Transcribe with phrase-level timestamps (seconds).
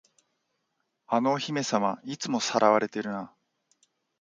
[1.05, 3.35] あのお姫様、いつも掠われてるな。